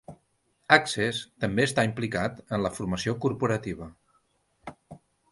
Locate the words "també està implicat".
1.43-2.39